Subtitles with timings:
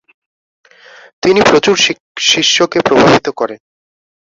[1.23, 1.75] তিনি প্রচুর
[2.29, 3.59] শিষ্যকে প্রভাবিত করেন।